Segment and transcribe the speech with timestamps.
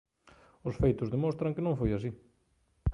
[0.67, 2.09] Os feitos demostran que non foi así.